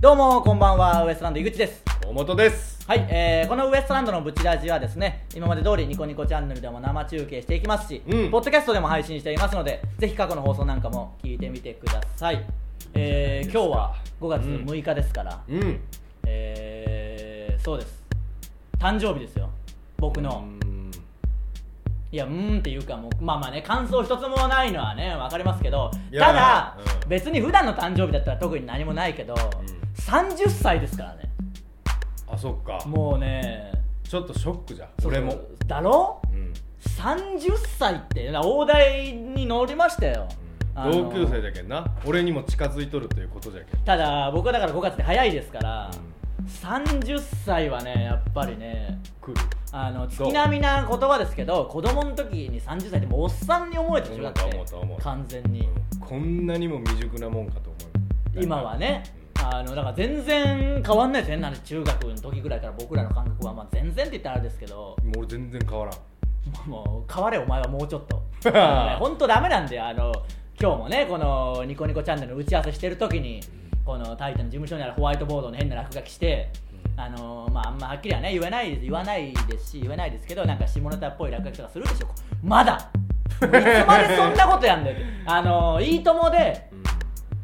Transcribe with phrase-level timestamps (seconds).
[0.00, 1.04] どうもこんばんは。
[1.04, 1.84] ウエストランド井口です。
[2.06, 2.88] 大本です。
[2.88, 8.30] はい、えー、このウエストランドのブチラジはですね今まで通りニコニコチャンネルでも生中継していきますし、うん。
[8.30, 12.42] ポッドキャストでも配信していますのでぜひ過去の放送なんかも聞いてみてください、
[12.94, 15.80] えー、今日は5月6日ですから、うん。
[16.24, 18.02] えー、そうです。
[18.78, 19.50] 誕生日ですよ。
[19.98, 20.90] 僕の、うん。
[22.10, 27.08] いやうーんっていうかもうまあまあね感想一つもないのはね分かりますけどただ、うん。
[27.10, 29.34] 別に普段の誕生日だったら特に何もないけど、
[29.96, 31.30] 30歳ですからね。
[32.26, 32.84] あそっか。
[32.86, 33.72] もうね。
[34.02, 34.88] ちょっとショックじゃん。
[35.04, 35.36] 俺も。
[35.66, 36.20] だろ？
[36.32, 36.52] うん。
[36.82, 38.30] 30歳って。
[38.30, 40.28] な大台に乗りましたよ、
[40.74, 41.10] あの。
[41.10, 41.86] 同級生だけんな。
[42.04, 43.80] 俺にも近づいとるということじゃけん。
[43.84, 45.90] ただ僕はだから5月で早いですから、
[46.38, 46.46] うん。
[46.46, 49.40] 30歳はねやっぱりね来る。
[49.72, 54.42] あの月並みな言葉ですけど子供の時に30歳ってもうおっさんに思えたでしょだって
[55.00, 55.68] 完全に、
[56.00, 57.78] こんなにも未熟なもんかと思
[58.40, 58.42] う。
[58.42, 59.04] 今はね
[59.42, 64.74] あのだから全然変わんないですよ変な話中学の時ぐらいから僕らの感覚は、まあ、全然って言ったらあれですけど。
[64.76, 66.68] もう俺全然変わらん。
[66.68, 68.22] もう変われお前はもうちょっと。
[68.98, 70.12] 本当ダメなんであの
[70.60, 73.40] 今日もねこのニコニコチャンネルの打ち合わせしてる時に
[73.84, 76.50] このタイタンの事務所にあるホワイトボードの変な落書きして
[76.96, 82.08] あのまああんまはっきりはね言えない言わないですし言えないですけどなんか下ネタっぽい落書きとかするでしょ。
[82.42, 82.90] まだ。
[83.30, 83.48] いつま
[83.98, 85.06] でそんなことやんだよって。
[85.26, 86.70] あのいいともで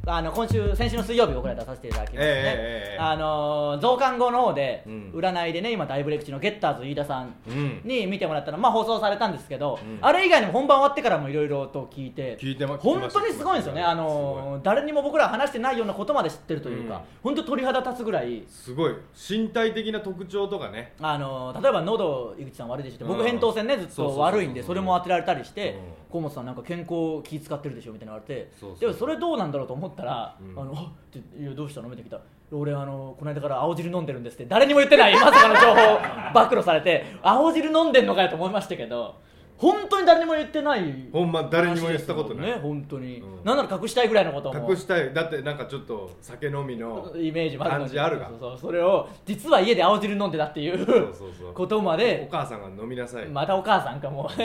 [0.08, 5.12] あの今週先週の水曜日僕ら出させていただきましてね、あの増刊号の方で、うん。
[5.12, 7.80] 占いでね今大ブレイク中のゲッターズ飯田さんうん。
[7.84, 8.58] に見てもらったの。
[8.58, 9.98] まあ放送されたんですけど、うん。
[10.00, 13.82] あれ以外にも本番終わってからもいろいろと聞いて聞いてま本当にすごいんですよね。
[13.82, 17.00] あの誰にも僕らは話してないようなことまで知ってるというか、うん。
[17.24, 18.44] 本当鳥肌立つぐらい。
[18.48, 18.94] すごい。
[19.28, 20.92] 身体的な特徴とかね。
[21.00, 23.26] あの例えば喉井口さん悪いでしょって僕うん。
[23.26, 26.06] 扁桃腺ねずっと悪いんでそれも当てられたりしてうん。
[26.08, 30.60] 河本さんなんか健康気使ってるでしょみたいなの言われてでもそれどうなんだろうと思ったら「うん。
[30.60, 32.18] あのあっていやどうしたの?」見てきた
[32.52, 34.46] 俺あのこの間から青汁飲んでるんですって。
[34.46, 35.14] 誰にも言ってない。
[35.14, 35.98] まさかの情報を
[36.44, 39.16] 暴露されて青汁飲んでんのかよと思いましたけど
[39.58, 42.46] 本当に誰にも言ってないほんま誰にも言ったことない。
[42.46, 43.44] ね本当に、うん。
[43.44, 44.70] なんなら隠したいぐらいのことも。
[44.70, 45.14] 隠したい。
[45.14, 48.58] だってなんかちょっと酒飲みのイメージもある感じあるがそうそう。
[48.58, 51.14] それを実は家で青汁飲んでたっていう。
[51.54, 53.26] ことまおで母さんが飲みなさい。
[53.26, 54.30] またお母さんかも。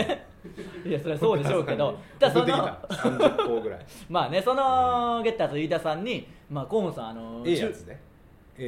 [0.85, 1.97] いやそれはそうでしょうけど。
[2.17, 3.79] だその30個ぐらい。
[4.09, 7.99] まあねそのゲッターズ飯田さんにまあ河本さんあのええやつね。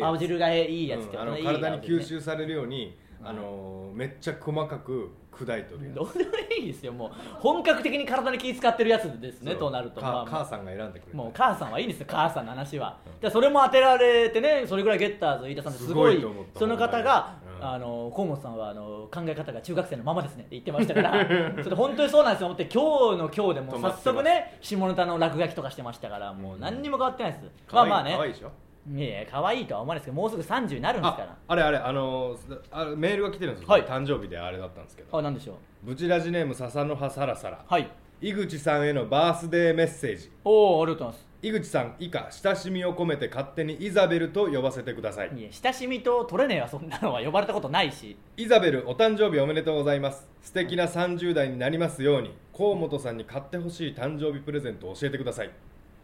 [0.01, 6.94] 青汁がいいやつってうん体に吸収されるように、あのめっちゃ細かく砕いとるやどうでもいいですよ。
[6.94, 10.01] もう本格的に体に気使ってるやつですつねとなると。
[10.01, 12.07] かまあ母さんが選んでくれたもう母さんはいいんですよ。
[12.09, 16.25] 母さんの話は、でそれも当てられてねそれぐらいゲッターズ飯田さんってすごい
[16.57, 17.66] その方が、うん。
[17.66, 21.25] あの河本さんはあの考え方が中学生のままですねって言ってましたから。
[21.63, 22.47] それ本当にそうなんですよ。
[22.47, 28.17] 思って今日の今日でもう早速ね下ネタの落書きとかしてましたからもう何にも変わってないです、まあまあね
[28.91, 31.31] いやいや可愛いとは思わないですけどもうすぐ30になるんですから。
[31.31, 33.83] ああれあれあのーあメールが来てるんですよ、はい。
[33.83, 35.17] 誕生日であれだったんですけど。
[35.17, 35.55] あなんでしょう。
[35.83, 37.63] ブチラジネーム笹の葉サラサラ。
[37.66, 37.89] はい。
[38.21, 40.31] 井口さんへのバースデーメッセージ。
[40.44, 41.33] おおありがとうございます。
[41.41, 45.31] 井口さん以下親しみを込めて勝手にイザベルと呼ばせてください。
[45.38, 48.17] いや親しみと取れねえわそんなのは呼ばれたことないし。
[48.38, 50.27] イザベルお誕生日おめでとうございます。
[50.41, 55.50] 素敵な30代になりますように河本さんに買ってほしい誕生日プレゼントを教えてください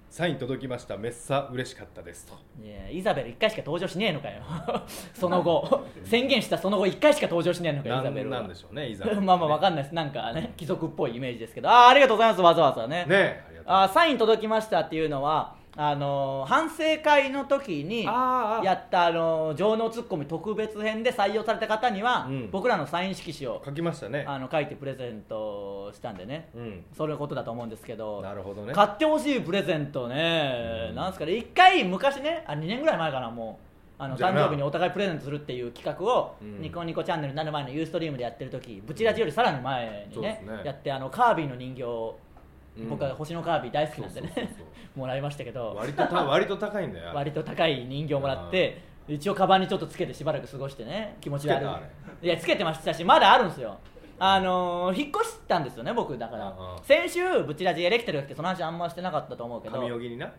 [0.10, 0.98] サイン届きました。
[0.98, 2.34] めっさ嬉しかったですと。
[2.64, 4.42] いやイザベル1回しか登場しねえのかよ。
[5.14, 5.86] その後。
[6.04, 8.40] 宣言したその後1回しか登場しねえのかよイザベルは。
[8.40, 9.22] なんでしょうねイザベル。
[9.22, 9.96] まあまあわかんないです。
[9.96, 11.70] なんかね貴族っぽいイメージですけど。
[11.70, 13.06] あーありがとうございますわざわざね。
[13.06, 22.50] ねえあサイン届きましたっていうのはあのー反省会の時にやったあのー情能ツッコミ特別編で採用された方には、うん。
[22.52, 24.26] 僕らのサイン色紙を書きましたね。
[24.28, 25.59] あの書いてプレゼント
[25.94, 26.50] したんでね。
[26.56, 26.86] うん。
[26.96, 28.74] それのことだと思うんですけどなるほどね。
[28.74, 30.96] 買ってほしいプレゼントね、うん。
[30.96, 33.70] なんすかね1回昔ねあ2年ぐらい前かなもう。
[34.02, 36.62] あの誕生日にお互いプレゼントするっていう企画を、うん。
[36.62, 40.62] ニコニコチャンネルになる前のユーストリームでやってる時ブチラジよりさらに前にね,、ね。
[40.64, 41.84] やってあのカービィの人形
[42.88, 44.56] 僕は星のカービィ大好きなんでね
[44.96, 45.76] もらいましたけど。
[45.76, 51.66] 割とた割と高いんだよ割と高い人形もらって一応カバンにちょっとつけてしばらく過ごしてね気持ち悪
[52.22, 52.26] い。
[52.26, 53.78] いやつけてましたしまだあるんですよ
[54.20, 56.50] あのー引っ越したんですよね僕だから。
[56.50, 56.84] うんうん。
[56.84, 59.76] 先週ブチラジエレキテルが来てその話あんましてなかったと思うけど。
[59.80, 60.32] 神荻にな？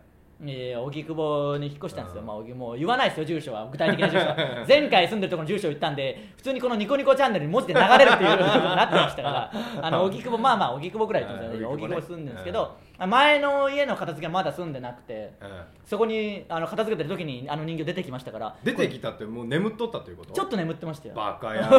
[0.43, 2.27] いやいや荻窪に引っ越したんですよ、うん。
[2.27, 3.67] まあ、荻もう言わないですよ住所は。
[3.71, 4.35] 具体的な住所は。
[4.67, 9.51] 前回住んでるところの住所を言ったんで普通にこのニコニコチャンネルに文字で流れるっていうことになってましたから。
[9.81, 11.75] あの荻窪まあまあ荻窪ぐらいってことですよね。
[11.75, 11.95] 荻ね。
[11.95, 12.75] 窪住んでるんですけど、
[13.07, 15.49] 前の家の片付けはまだ住んでなくてうん
[15.85, 20.33] そこにあの片付けてる時にあの人形出てきましたから出てきたってもう眠っとったということ？
[20.33, 21.15] ちょっと眠ってましたよ。
[21.15, 21.69] バカ や、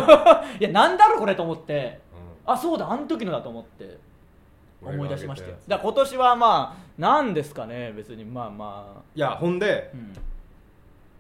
[0.61, 2.01] いやなんだろうこれと思って。
[2.47, 5.55] うあそうだあの時のだと思ってん思い出しましたよ。
[5.69, 8.25] だから今年はまあなんですかね別に。
[8.25, 9.97] まあまいやほんであ、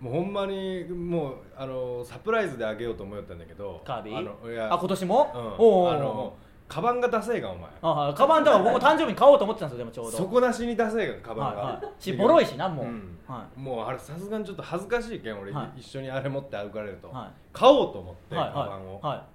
[0.03, 4.69] うん、もうほんまにもうあのサプライズであげようと思ったんだけどカービィ？
[4.69, 5.41] あ今年も、うん。
[5.41, 6.35] おうおうおうあの
[6.73, 7.71] カバンがダセえがお前。
[7.83, 10.17] あはいカバンだから僕も誕生日に買おうと思ってたんですよでもちょうど。
[10.17, 12.03] 底なしにダセえがカバンが、はいはい。
[12.03, 12.85] しボロいしなも。
[12.85, 13.19] う、うん。
[13.29, 15.81] はもうあれさすがにちょっと恥ずかしいけん俺、はい。
[15.81, 18.53] 一緒にあれ持って歩かれると、は買おうと思って、いはい。
[18.53, 19.17] カバンを、はい。
[19.19, 19.27] は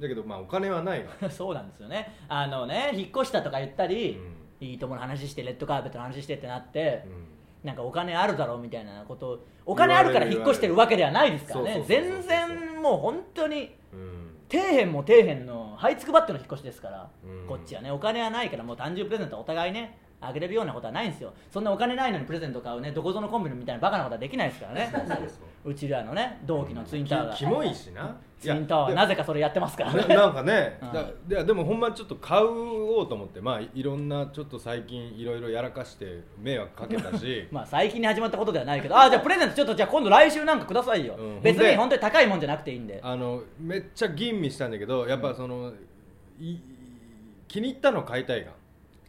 [0.00, 2.14] だけどまあお金はないがい そうなんですよね。
[2.28, 4.18] あのね引っ越したとか言ったり、
[4.60, 7.06] いいともの話してレッドカーペットの話してってなって、
[7.64, 11.84] なんかお金あるだろうみたいなことをお金あるから引っ越してるわけではないですからね。
[11.86, 17.46] 全然もう本当にうんうん底辺も底辺の這いつくばっての引っ越しですから、うん。
[17.46, 21.32] こっちはねお金はないからもう誕生日プレゼントお互いねあげれるようなことはないんですよ。
[21.50, 24.92] そんなお金ないのにプレゼント買うねどこぞのコンビニみたいなバカなことはできないですからね。
[25.62, 28.16] そうちらのね同期のツインタワーが、きキモいしな。
[28.38, 30.02] ツインタワーはなぜかそれやってますからね。
[30.08, 30.78] ななんかね、
[31.28, 37.48] うでもほんまちょっと買おうと思ってまあいろんなちょっと最近いろいろやらかして迷惑かけたし。
[37.52, 38.98] まあ最近に始まったことではないけど。
[38.98, 41.40] あじゃあプレゼントちょっとじゃあ今度来週なんかくださいよ、うん。
[41.42, 43.00] 別に本当に高いもんじゃなくていいんで。
[43.02, 45.72] あのめっちゃ吟味したんだけどやっぱその、
[46.38, 46.56] い
[47.48, 48.52] 気に入ったの買いたいが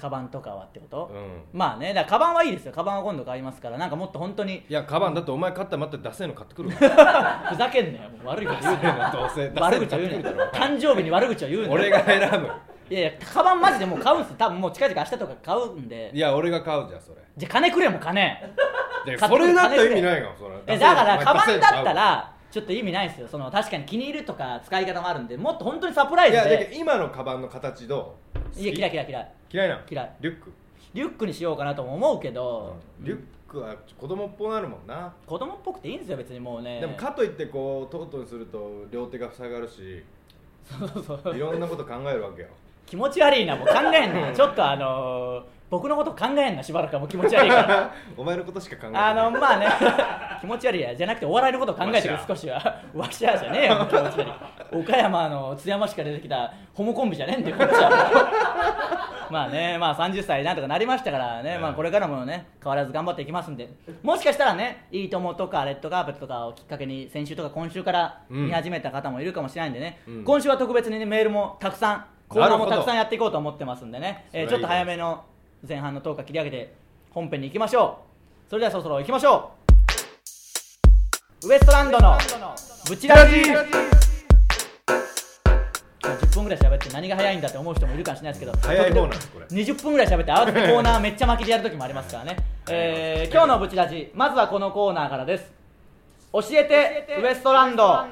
[0.02, 1.44] カバンとかはってこと、うん。
[1.54, 2.72] まあねだからカバンはいいですよ。
[2.72, 3.78] カバンは今度買いますから。
[3.78, 6.76] なんかもっと本当にいやカバンだってお前買ったらまた出せの買ってくるわ。
[7.54, 8.10] ふざけんなよ。
[8.10, 9.52] もう悪いこと言うなどうせ。
[9.56, 10.50] 悪口を言うなよ。
[10.52, 11.74] 誕生日に悪口を言うなよ。
[11.74, 12.52] 俺が選ぶ。
[12.90, 14.34] いやいやカバンマジでもう買うんす。
[14.34, 16.10] 多分もう近々明日とか買うんで。
[16.12, 17.18] いや俺が買うじゃんそれ。
[17.38, 18.44] じゃあ金くれも金。
[19.06, 20.56] それだったら意味ないがそれ。
[20.66, 23.28] えだからカバンだったららちょっと意味ないですよ。
[23.28, 29.32] その確かに気に入るとか使い方もあるんでもっと本当にサプライズいや今のカバンの形どういや嫌い嫌い嫌い。
[29.52, 29.82] 嫌いなの？
[29.90, 30.12] 嫌い。
[30.22, 30.52] リュック、
[30.94, 36.80] リュックにしようかなとも思うけど、リュックは子供っぽくなるもんな、子供っぽくていいんですよ別にもうね。
[36.80, 40.04] でもかといってこうトートにすると両手が塞がるし。
[40.64, 41.36] そうそう。
[41.36, 42.48] いろんなこと考えるわけよ。
[42.86, 44.32] 気持ち悪いなもう考えんな。
[44.36, 47.00] ちょっとあのー僕のこと考えんなしばらくは。
[47.00, 47.94] もう気持ち悪いから。
[48.18, 49.00] お前のことしか考えてな。
[49.00, 49.68] いあのまあね。
[50.42, 50.94] 気持ち悪いや。
[50.94, 52.82] じゃなくてお笑いのことを考えてくれわしゃ少しは。
[52.94, 54.32] わしゃじゃねえよ気持ち悪い
[54.72, 59.28] 岡山の津山市から出てきたホモコンビじゃねえんだよこっちは。
[59.32, 63.70] まあねまあ30歳なんとかなりましたからね、うんまあこれからもね変わらず頑張っていきますんで。
[64.04, 68.46] もしかしたらね「いいとも」とか「レッドカーペット」とかをきっかけに先週とか今週からうん。
[68.48, 70.24] 見始めた方もいるかもしれないんでね、うん。
[70.24, 75.24] 今週は特別に、ね、メールもたくさんコーナーもたくさんやっていこうと思ってますんでね、えーちょっと早めの
[75.68, 76.74] 前半の10日切り上げて
[77.12, 78.00] 本編に行きましょ
[78.48, 78.50] う。
[78.50, 79.52] それではそろそろ行きましょ
[81.44, 81.48] う。
[81.48, 82.18] ウエストランドの
[82.88, 84.01] ブチラジ
[86.04, 89.46] 10分ぐらい喋って何が早いんだって思う人もいるかもしれないですけど早い方なんですこれ。
[89.46, 92.38] 20分ぐらい喋って慌ててコーナーめっちゃ巻きでやる時もありますからね、
[92.70, 95.52] えー今日のブチラジまずはこのコーナーからです。
[96.34, 98.06] 教えてウエストランド。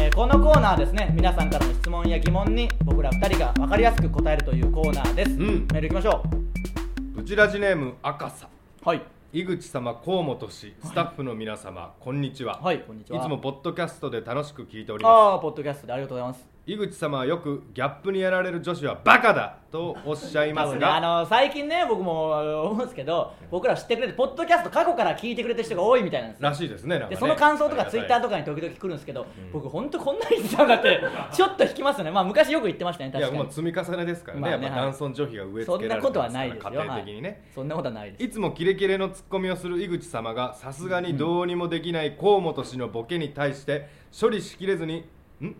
[0.00, 5.66] えーこのコーナーはですね皆さんからの質問や疑問に僕ら2人が分かりやすく答えるというコーナーです、ん。
[5.72, 6.22] メールいきましょ
[7.14, 8.48] ブチラジネーム赤さ
[8.84, 9.02] うはい
[9.32, 13.18] 井口様河本氏スタッフの皆様、こんにちは、はいこんにちは。
[13.18, 15.12] いつもポッドキャストで楽しく聞いております。
[15.12, 22.32] ああポッドキャストでありがとうございます井口様はよくギャップにやられる女子はバカだとおっしゃいます多分ね、あが、の最近ね僕も
[22.70, 26.48] 思うんですけど僕ら知ってくれてポッドキャスト過去から聞いてくれてる人が多いみたいなんですよ。
[26.48, 27.06] らしいですねね。
[27.08, 31.00] でその感想とかツイッターとかかに時々来るんですけど、僕本当こんなに言ってたんだって
[31.32, 32.10] ちょっと引きますよね。
[32.10, 33.44] まあ昔よく言ってましたねいや確かに。
[33.44, 36.70] もう積み重ねですからね,、まあねやっぱ男尊女卑が植えそん付けられてなことはないですよ。
[36.72, 38.24] 家庭的にね、はいそんなことはないです。
[38.24, 43.88] いつもキレキレのツッコミをする井口様がさすがにどうにもできない河本氏のボケに対して
[44.18, 45.04] 処理しきれずに
[45.40, 45.56] 「んん？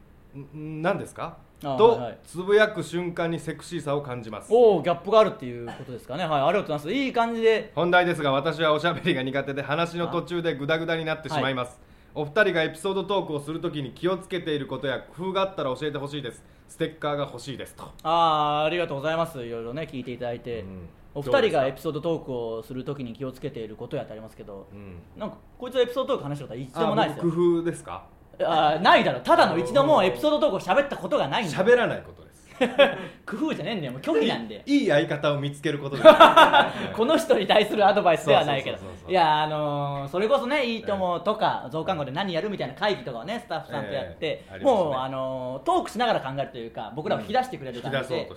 [0.53, 4.53] 何ですか?」とつぶやく瞬間にセクシーさを感じます。
[4.53, 6.25] おおギャップがあるっていうことですかね。
[6.27, 6.93] はいありがとうございます。
[6.93, 7.73] いい感じで。
[7.75, 11.81] 本題ですが私はおしゃべりが苦手で話の途中でグダグダになってしまいます、
[12.15, 16.45] お二人がエピソードトークをするときに気をつけていることや工夫があったら教えてほしいです。
[16.69, 17.85] ステッカーが欲しいですと。
[18.03, 19.43] ああありがとうございます。
[19.43, 20.89] いろいろね聞いていただいて、うん。
[21.15, 24.99] お二人がエピソードトークをするときに気をつけていることやってありますけど、うん。
[25.19, 27.33] なんかこいつはエピソードトーク話したことは一度もないですよ。
[27.33, 28.05] 工夫ですか？
[28.41, 29.21] あーないだろ。
[29.21, 31.57] ただの一度もエピソードトークを喋ったことがないんだ。
[31.65, 32.37] 喋らないことです。
[33.27, 33.93] 工夫じゃねえんだよ。
[33.93, 34.63] もう拒否なんで。
[34.65, 36.09] いい相方を見つけることです。
[36.97, 38.79] この人に対するアドバイスではないけど
[39.09, 44.85] いやあのーそれこそね「いいとも」とか増刊号で何やるみたいな会議とかをねスタッフさんとやって、ええありますね。
[44.85, 48.29] もう、あのートークしながら考えるというか僕らを引き出してくれる感じで、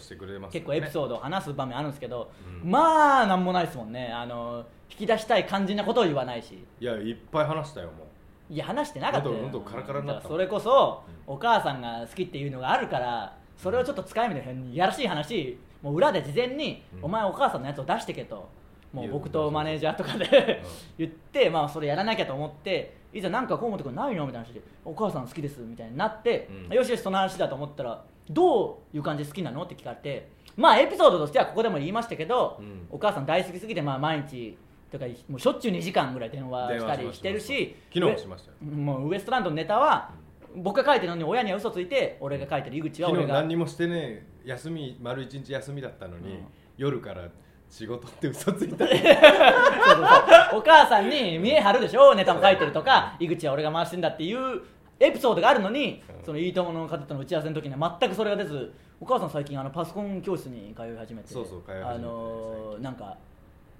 [0.52, 2.30] 結構エピソードを話す場面あるんですけど、
[2.64, 2.70] うん。
[2.70, 4.12] まあなんもないですもんね。
[4.14, 6.66] あのー引き出したい肝心なことを言わないし。
[6.80, 8.09] いやいっぱい話したよも
[8.50, 9.36] いや話してなかったよ。
[9.36, 10.32] 喉喉カラカラになったもん。
[10.32, 17.06] それこそ、お母さんが好きっていうのがあるからそれをちょっと使い目でいやらしい話もう裏で事前に、うん。
[17.06, 18.50] お前お母さんのやつを出してけと
[18.92, 20.26] もう僕とマネージャーとかで
[20.98, 21.06] うん。
[21.06, 26.76] 言って、まあ、それやらなきゃと思っていざなんか河本君ないのみたいな話でお母さん好きですみたいになって、うん。
[26.76, 32.88] よしよしその話だと思ったらどういう感じで好きなのって聞かれてまあエピソードとしてはここでも言いましたけど、うん。
[32.90, 34.58] お母さん大好きすぎて、まあ、毎日
[34.92, 40.12] とかもうしょっちゅう2時間ぐらい電話したりしてるし昨日もしましたもうウエストランドのネタは
[40.56, 43.36] 僕が書いてるのに親には嘘ついて俺が書いてる井口は昨俺が。
[43.36, 46.46] 日何にもしてね休み丸一日休みだったのに、うん。
[46.78, 47.30] 夜から
[47.70, 48.86] 仕事って嘘ついた。
[50.56, 54.62] お母さんに見え張るでしょネタも書いてるとか井口は俺が回してんだっていう
[55.00, 56.26] エピソードがあるのに、うん。
[56.26, 61.86] そのいいともの方との打ち合わせの時には全くそれが出ずお母さん最近あのパソコン教室に通い始めてそうそう通い始めて。
[61.86, 63.18] あのーなんか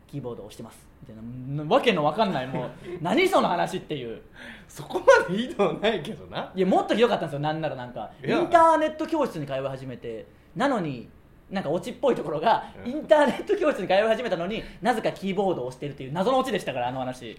[0.10, 0.88] キーボードを押してます。
[1.08, 1.76] みたいな。
[1.76, 2.70] わけのわかんないもう
[3.02, 4.22] 何その話っていう。
[4.68, 6.52] そこまでひどはないけどな。
[6.56, 7.40] いやもっとひどかったんですよ。
[7.40, 8.40] なんならなんかイいや。
[8.42, 10.26] ンターネット教室に通い始めて
[10.56, 11.10] なのに
[11.50, 12.92] なんかオチっぽいところがうん。
[12.92, 17.32] インターネット教室に通い始めたのになぜかキーボードを押してるっていう謎のオチでしたからあの話。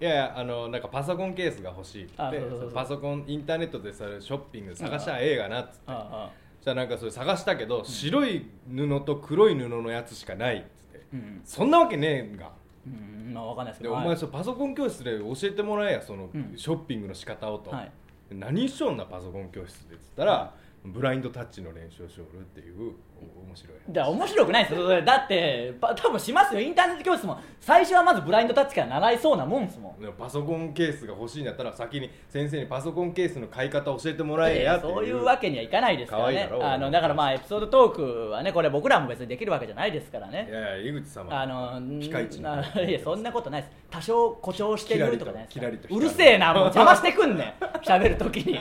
[0.00, 2.60] いやいやあのなんかパソコンケースが欲しいってあそうそうそう。
[2.60, 5.78] そうパソコンインターネットでさショッピングで探したらええがなっつって。
[5.86, 10.56] ああじゃあなんかそれ探したけど、白い布と黒い布のやつしかない。
[10.56, 10.68] っつって、
[11.14, 11.40] うん。
[11.44, 12.50] そんなわけねえんが。
[12.86, 14.04] うんまあわかんないですけでどはい。
[14.04, 16.52] お前そうパソコン教室で教えてもらえやその、うん。
[16.56, 17.92] ショッピングの仕方をと、はい。
[18.30, 20.54] 何しよんなパソコン教室でっつったら、
[20.84, 22.92] ブラインドタッチの練習をしよるっていう
[23.38, 25.02] お面白いだ面白くないですよ。
[25.02, 26.60] だってパ多分しますよ。
[26.60, 30.12] インターネット教室も最初はまずブラインドタッチから習いそうなもんですもん。
[30.18, 36.50] パソコンケースが欲しいんだったら先に先生にパソコンケースの買い方教えてもらえやってそういうわけにはいかないですからね。
[36.60, 40.46] あのだからまあエピソードトークはねこれ僕らも別にできるわけじゃないですからね。
[40.50, 41.40] いやいや井口様。
[41.40, 43.74] あのピカイチないやそんなことないです。
[43.90, 47.64] 多少誇張してるとかじゃないですかうるせえなもう邪魔してくんねん。
[47.78, 48.60] 喋るときに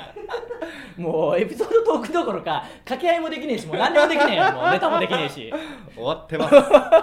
[0.98, 4.52] もうエピソードトークどころか掛け合いもできねえしもう何にもできねえよ。
[4.54, 5.54] もうネタもできねえし。
[5.96, 6.56] 終わってます。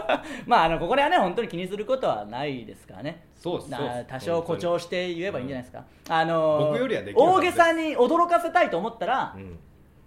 [0.47, 3.25] まああのここではね本当に気にすることはないですからね。
[3.35, 4.05] なそうです。
[4.09, 9.59] 多少誇張して言えばいいんじゃないですか、あの僕よりはできるは大げさに驚かせたいと思ったら、うん。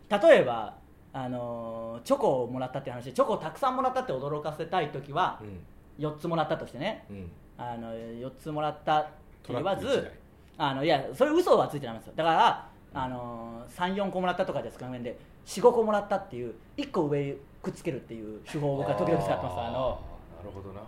[0.09, 0.73] 例えば
[1.11, 5.65] あのチョコをもらったって話チョコをたくさんもらったって驚かせたい時はうん。
[5.99, 7.05] 4つもらったとしてね。
[7.09, 7.31] うん。
[7.57, 9.05] あの4つもらったっ
[9.43, 10.11] て言わず
[10.57, 12.13] あのいやそれ嘘はついてないんですよ。
[12.15, 19.59] だからあの34個もらったとかですか面で45個もらったっていう1個上くっつけるっていう手法を僕は時々使ってます。
[19.59, 20.81] あのーなるほどな。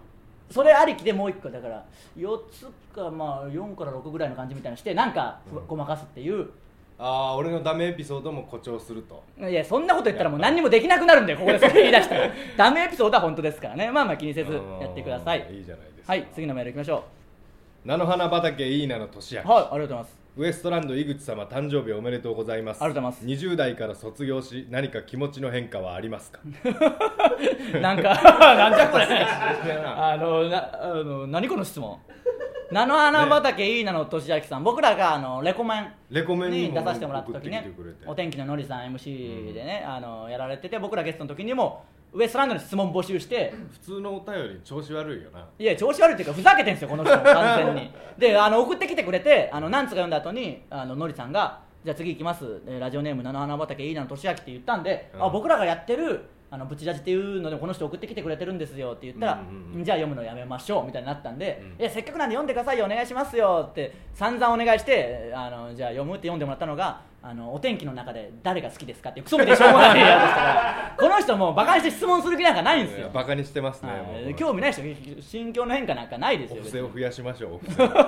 [0.52, 1.84] それありきでもう1個だから
[2.18, 6.50] 4つかまあ4から6ぐらいの感じみたいにしてなんかごまかすっていう。
[6.98, 9.24] ああ俺のダメエピソードも誇張すると。
[9.50, 12.30] いやそんなこと言ったらもう何にもできなくなるんだよここでそれ言い出したら。
[12.56, 13.92] ダメエピソードは本当ですからね。
[13.92, 15.42] まあまあ気にせずやってください。
[15.42, 16.14] うんいいじゃないですか。
[16.14, 17.04] はい次のメールいきましょ
[17.84, 22.82] 菜の花畑いいなの年明はいありがとうございますウエストランド井口様誕生日おめでとうございます。
[22.84, 23.46] ありがとうございます。
[23.46, 26.42] 20代から卒業し何か気持ちの変化はありますか？
[27.80, 28.14] なんか
[28.56, 29.06] なんじゃこれ。
[29.06, 31.98] あのなあの何この質問？
[32.72, 34.64] 菜の花畑いいなの俊明さん。
[34.64, 35.94] 僕らがあのレコメン。
[36.10, 37.72] レコメンに出させてもらった時ね。
[38.06, 43.54] お天気ののりさん MC でね、あのやられてて僕らゲストの時にもウエストランドに質問募集して。
[43.72, 45.46] 普通のお便り調子悪いよな。
[45.60, 47.92] いや調子悪いっていうかふざけてんすよこの人完全に。
[48.18, 52.62] であの送ってきてくれてあの何つか読んだ後にあののりさんがじゃあ次行きます。
[52.68, 55.24] えーラジオネーム菜の花畑いいなの俊明って言ったんで、うん。
[55.24, 59.84] あ僕らがやってるあのブチラジっていうのでこの人送ってきてくれてるんですよって言ったら、うんうんうん。
[59.84, 70.00] じゃあ読むのやめましょうみたいになったんで、うんいやせっかくなんで読んでくださいよお願いしますよって散々お願いしてあのじゃあ読むって読んでもらったのがあのお天気の中で誰が好きですかっていうクソみでしょうもない。
[70.00, 73.10] やつでしたからこの人もうバカにして質問する気なんかないんですよ。
[73.12, 74.84] バカにしてますね興味ない人
[75.22, 77.60] 心境の変化なんかないですよお布施を増やしましょう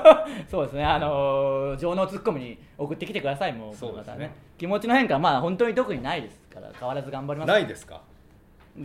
[0.50, 3.76] そうですねあのー情能ツッコミに送ってきてくださいもう。
[3.76, 4.14] そうですね。
[4.18, 7.50] また気持ちの変化はまあ本当に特にないですから変わらず頑張ります。
[7.50, 8.02] ないですか？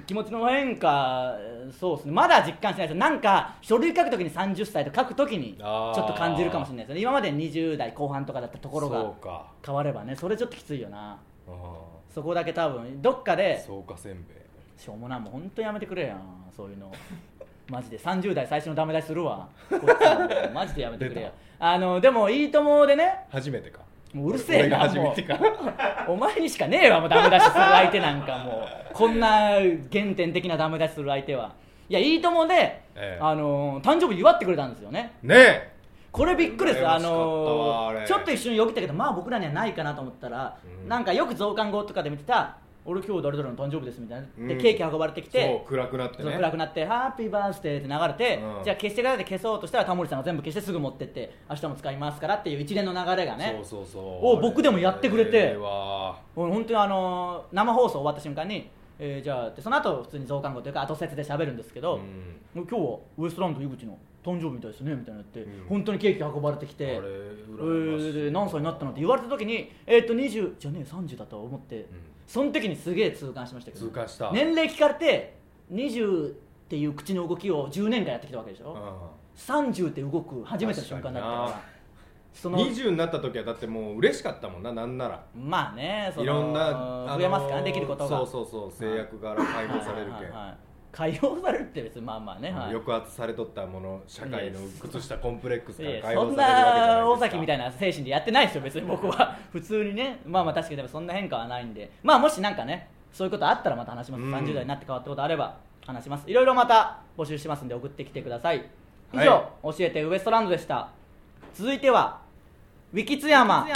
[0.06, 2.12] 気持ちの変化えーそうですね。
[2.12, 2.96] まだ実感しないです。
[2.98, 7.00] なんか書類書くときに30歳と書くときにちょっと感じるかもしれないですね。
[7.02, 11.18] 今まで20代後半とかだったところが変わればねそれちょっときついよな。
[11.48, 11.74] あ
[12.14, 14.22] そこだけ多分どっかでーそうかせんべい。
[14.76, 15.20] しょうもない。
[15.20, 16.20] もう本当にやめてくれやん。
[16.56, 16.90] そういうの。
[17.68, 17.98] マジで。
[17.98, 19.48] 30代最初のダメ出しするわ。
[20.52, 21.32] マジでやめてくれや。
[21.58, 23.26] あのでも「いいとも!」でね。
[23.30, 23.80] 初めてか
[24.12, 25.34] もううるせえな初めもてか
[26.06, 26.12] う。
[26.12, 28.94] お前にしかねえわもうダメ出しする相手なんかもう。
[28.94, 29.28] こんな
[29.90, 31.54] 原点的なダメ出しする相手は。
[31.88, 33.18] いやいいともで、ええ。
[33.20, 35.14] あの誕生日祝ってくれたんですよね。
[35.22, 35.72] ねえ。
[36.10, 36.86] これびっくりです。
[36.86, 40.88] あのちょっと一瞬よぎったけどまあ僕らにはないかなと思ったら、うん。
[40.88, 44.60] なんかよく増刊号とかで見てた俺今日誰々の誕生日ですみたいな、でうん。
[44.60, 45.64] ケーキ運ばれてきて。
[45.66, 46.32] 暗くなってね。
[46.36, 48.64] 暗くなって「ハッピーバースデー」って流れて、うん。
[48.64, 53.60] じゃあ消してくださいって消そうとしたらタモリさんが全部消してすぐ持ってって明日も使いますからっていう一連の流れがね。
[53.62, 54.02] そうそうそう。
[54.38, 55.56] お僕でもやってくれて。
[56.34, 61.98] 本当にあのー生放送終わった瞬間に、えーじゃあその後普通に増刊号というか後説で喋るんですけど、う
[62.60, 62.64] ん。
[62.64, 65.66] 今日はウエストランド井口の誕生日みたいですねみたいなって、うん。
[65.68, 71.86] 本当にケーキ運ばれてきてえ何歳になったのって言われた時にえーっと20じゃねえ30だと思って、
[72.26, 74.30] その時にすげえ痛感しましたけど痛感した。
[74.32, 75.36] 年齢聞かれて
[75.72, 76.32] 20っ
[76.68, 81.62] ていう口の動きを10年間やってきたわけでしょ、30って動く初めての瞬間だったか確ら
[82.32, 85.22] その20になった時はだってもう嬉しかったもんななんなら。
[85.34, 87.54] まあねいろんな、あのー増えますか？
[87.56, 88.16] らねできることが。
[88.18, 97.26] そうそうそう制約から解放されるけん、はいはいはい解放されるって別にまあまあね、はい、抑圧されとったもの社会の屈したコンプレックスから解放そんされるわけじゃないな大ですか。
[97.26, 99.38] 崎みたいな精神でやってないですよ別に僕は。
[99.50, 101.90] 普通にねまあまあ確かにでもそんな変化はないんで。
[102.02, 104.34] まあもしなんかねそういうことあったらまた話します、うん。
[104.34, 105.56] 30代になって変わったことあれば
[105.86, 106.30] 話します。
[106.30, 108.64] いろいろまた募集しますんで送ってきてください。
[109.14, 110.88] 以上、は教えてウエストランドでした。
[111.54, 112.20] 続いては
[112.92, 113.66] ウィキ津山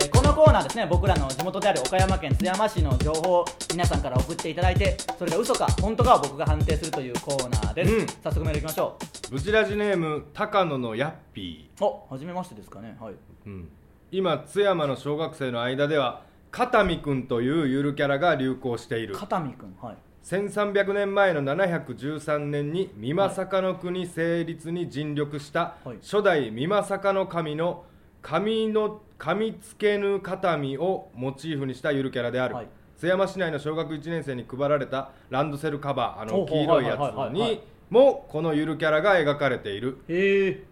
[0.00, 8.06] えーこのコーナーですね僕らの地元である岡山県津山市の情報を皆さんから送っていただいてそれが嘘か本当かを僕が判定するというコーナーです、うん。
[8.22, 8.96] 早速メールいきましょ
[9.30, 12.96] ブチラジネーム高野のヤッピうお初めましてですかね。
[13.00, 13.12] はい。
[13.12, 13.68] ー、うん、
[14.10, 19.14] 今津山の小学生の間では片見くんというゆるキャラが流行している。
[19.14, 19.96] 片見くんはい。
[20.24, 25.96] 1300年前の713年に美作の国成立に尽力したはい。
[26.02, 27.84] 初代美作の神の
[28.22, 32.68] 神の神つけぬ形見をモチーフにしたゆるキャラである、はい。
[32.96, 37.00] 津山市内の小学1年生に配られたランドセルカバーあの黄色いやつ
[37.32, 37.60] に
[37.90, 39.98] もこのゆるキャラが描かれている。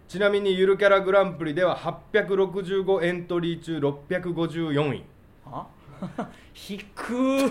[0.09, 5.05] ちなみにゆるキャラグランプリでは865エントリー中654位。
[5.47, 5.67] あ？
[6.69, 7.13] 引く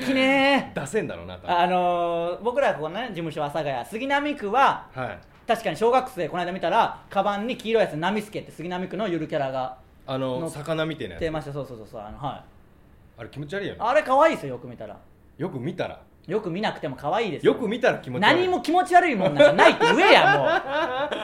[0.00, 0.72] 気ね。
[0.74, 3.84] 出せんだろうなあのー僕らここね事務所阿佐ヶ谷。
[3.84, 11.22] 杉並区ははい確かに小学生この間見たらカバンに黄色いやつナミスケって杉並区のゆるキャラがあのの魚みたいなやつ。
[11.22, 11.52] 出ました。
[11.54, 13.20] そうそうそうそうあのはい。
[13.20, 13.80] あれ気持ち悪いよね。
[13.82, 14.98] あれ可愛いですよよく見たら。
[15.38, 16.02] よく見たら。
[16.26, 17.54] よく見なくても可愛いですよ。
[17.54, 18.36] く見たら気持ち悪い。
[18.40, 20.38] 何も気持ち悪いもんなんかないって言えや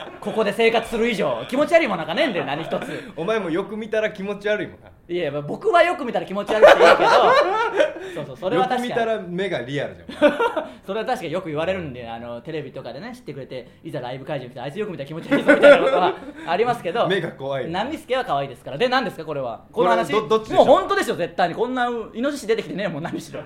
[0.09, 1.45] もうここで生活する以上。
[1.50, 3.12] 気持ち悪いもんなんかねえんだよ何一つ。
[3.14, 7.11] お前もよく見たら気持ち悪いもんないや僕はよく見たら気持ち悪いって言うけど
[8.15, 10.35] そうそうそれはよく見た確かにら目がリアルじゃん。
[10.87, 16.14] それは確かによく言われるんであのテレビとかでね知ってくれていざライブ会場に来てあいつよく見たら気持ち悪いぞみたいなことは
[16.47, 18.79] ありますけど目が怖いナミスケは可愛いですから。
[18.79, 19.64] で何ですかこれは？
[19.71, 20.12] この話？
[20.12, 20.29] もう
[20.64, 21.55] 本当ですよ絶対に。
[21.55, 23.40] こんなイノシシ出てきてねえもん何しろ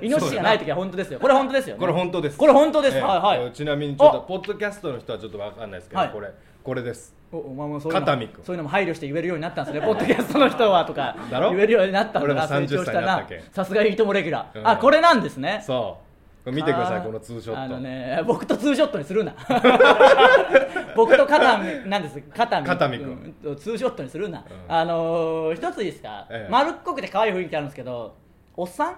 [0.00, 1.18] イノシシがない時は本当ですよ。
[1.18, 2.38] これ本当ですよ、ね、これ本当です。
[2.38, 3.02] これ本当です、ええ。
[3.02, 3.52] はいはい。
[3.52, 4.20] ちなみにちょっとお！
[4.22, 6.10] ポッドキャストの人はちょっとわかんないですけど、はい。
[6.10, 6.30] これ
[6.62, 9.80] これですおお前もそういうの片見君そういうのも配慮して言えるようになったんですね。
[9.86, 15.62] ポッドキャストの人はとか言えるようになったんだ俺もな成30長したさすがいいともレギュラー、うんあこれなんですね。
[15.66, 15.98] そ
[16.44, 16.50] う。
[16.50, 19.32] 見てくださいこのツーショット、あのね僕とツーショットにするな。
[20.96, 22.20] 僕と肩身なんです。
[22.34, 22.66] 肩身。
[22.66, 24.74] 肩身君うんツーショットにするな、うん。
[24.74, 26.50] あのー一ついいですか、ええ。
[26.50, 28.14] 丸っこくて可愛い雰囲気あるんですけど
[28.56, 28.96] おっさん？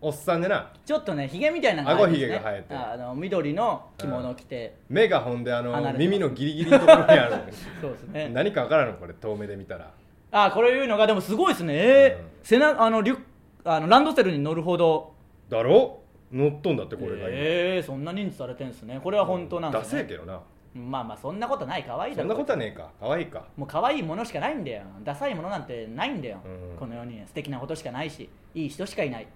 [0.00, 0.70] おっさんでな。
[0.84, 2.36] ちょっとねひげみたいなのが生えてるんですね。
[2.38, 2.92] 顎ひげが生えてる。
[2.92, 5.98] あの緑の着物を着て、目がほんであの離れてます。
[5.98, 7.36] 耳のギリギリのところにある。
[7.80, 8.30] そうですね。
[8.32, 8.94] 何かわからんの？
[8.94, 9.90] これ遠目で見たら。
[10.30, 11.74] あこれいうのがでもすごいですね。
[11.74, 12.28] えーうん。
[12.42, 13.18] 背中あのリュッ
[13.64, 15.14] あのランドセルに乗るほど。
[15.48, 16.00] だろ？
[16.30, 19.00] 乗っとんだってこれが今、えー、そんな認知されてるんですね。
[19.02, 20.02] これは本当なんですね。
[20.02, 20.40] ダセえけどな。
[20.74, 22.28] まあまあそんなことない可愛いだろ。
[22.28, 22.90] そんなことはねえか。
[23.00, 23.46] 可愛いか。
[23.56, 24.82] もう可愛いものしかないんだよ。
[25.02, 26.76] ダサいものなんてないんだよ、うん。
[26.78, 27.22] この世に。
[27.26, 29.26] 素敵なことしかないしいい人しかいない、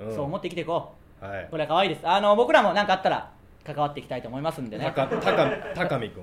[0.00, 0.14] うん。
[0.14, 1.44] そう思って生きていこはい。
[1.44, 2.06] うこれは可愛いです。
[2.08, 3.30] あの僕らも何かあったら
[3.64, 4.92] 関わっていきたいと思いますんでね。
[4.94, 5.20] 高見くん。
[5.74, 6.22] 高見くん。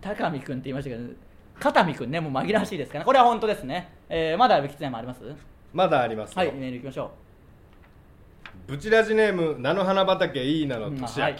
[0.00, 1.08] 高見君って言いましたけど
[1.58, 3.04] 片見君ねもう紛らわしいですから。
[3.04, 5.20] これは本当ですね、えー、まだウィキツヤもあります？
[5.72, 6.36] まだありますよ。
[6.38, 7.10] はいメールいきましょ
[8.66, 11.36] ブチラジネーム菜の花畑いいなう、のうん年明はい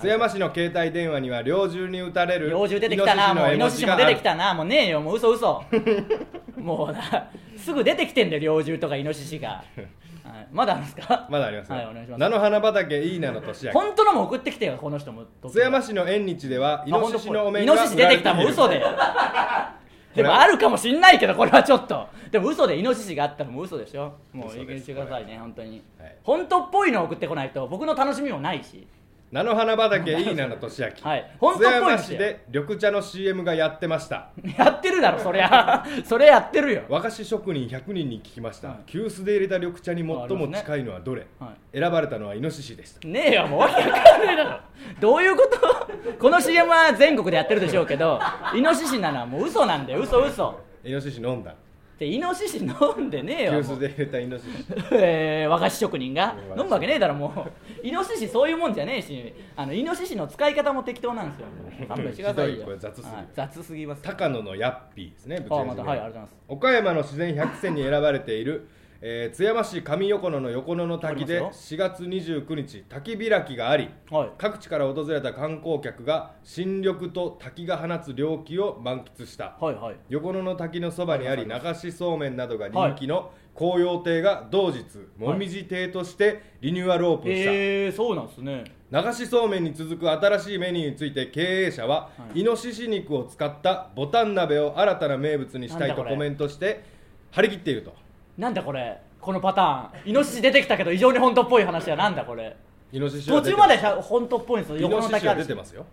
[0.00, 2.48] 津山市の携帯電話には猟銃に撃たれる。
[2.50, 4.54] 猟銃出てきたなもうイノシシも出てきたたな。
[4.54, 5.62] もうねえよもう嘘嘘。
[6.56, 9.62] もうなすぐ出てきてんだよ猟銃とかイノシシが、
[10.28, 11.26] はい、まだあるんですか？
[11.30, 11.76] まだありますよ。
[11.76, 12.20] はいお願いします。
[12.20, 15.24] 菜の花畑いいなの年明本当のも送ってきてよこの人も。
[15.48, 18.82] 津山市の縁日ではイノシシのお面イノシシ出てきたもう嘘で。
[20.14, 22.06] でもあるかもしんないけどこれはちょっと。
[22.30, 24.14] でも嘘でイノシシがあったのも嘘でしょ。
[24.32, 26.16] もういい加減にしてくださいね本当に、はい。
[26.22, 28.86] 本当っぽいの送ってこないと僕の楽しみもないし
[29.30, 31.36] 菜の花畑いいなの年明はい。
[31.38, 34.30] 本当っぽい津山んですよ市で緑茶の CM がやってました。
[34.56, 35.84] やってるだろそりゃ。
[36.04, 36.82] それやってるよ。
[36.88, 38.78] 和菓子職人100人に聞きました、はい。
[38.86, 43.06] 急須で入れた緑茶に最も近いのはどれ、は選ばれたのはイノシシでした。
[43.06, 44.60] ねえよもうわけわかんねえだろ。
[44.98, 45.88] どういうこと？
[46.18, 48.18] この CM は全国でやってるでしょうけど
[48.54, 50.00] イノシシなのはもう嘘なんだよ。
[50.00, 50.58] 嘘嘘。
[50.82, 51.54] イノシシ飲んだ
[51.98, 53.62] でイノシシ飲んでねえ 急よもう。
[53.62, 54.50] 須で入れたイノシシ。
[54.92, 56.36] えー和菓子職人が？
[56.54, 57.50] うん飲むわけねえだろもう。
[57.86, 61.46] イノシシそういうもんじゃねえしあのイノシシの使い方も適当なんですよ。
[61.88, 62.66] 勘弁してくださいよ。
[62.78, 64.02] 雑すぎ雑すぎます。
[64.02, 66.34] 高野のヤッピーですね、あまたはいありがとうございます。
[66.48, 68.68] 岡山の自然100選に選ばれている、
[69.00, 74.30] えー津山市上横野の横野の滝であります4月29日滝開きがありはい。
[74.38, 79.56] 各地から訪れた観光客が新緑と滝が放つ猟奇を満喫した。
[79.60, 79.96] はいはい。
[80.08, 84.84] 横野の滝のそばにあり流しそうめんなどが人気の紅葉亭が同日
[85.16, 88.64] もみじ亭としてリニューアルオープンした、えー、そうなんですね。
[88.90, 92.40] 流しそうめんに続く新しいメニューについて経営者は、はい。
[92.40, 96.82] イノシシ肉を使ったボタン鍋を新たな名物にしたいとコメントして
[97.30, 98.07] 張り切っていると
[98.38, 100.10] なんだこれこのパターン。
[100.10, 102.56] イノシシ出てきたけど異常に本当っぽい話はなんだこれ。
[102.92, 104.78] イノシシは出て途中までしゃ本当っぽいんですよ。
[104.78, 105.48] イ横ノシシはのだけあるし。
[105.48, 105.84] 出てますよ。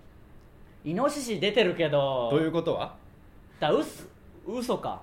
[0.85, 2.29] イノシシ出てるけど。
[2.29, 2.93] ということは？
[3.59, 4.07] だうす
[4.47, 5.01] 嘘か。